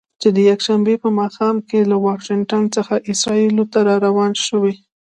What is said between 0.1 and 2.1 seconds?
چې د یکشنبې په ماښام له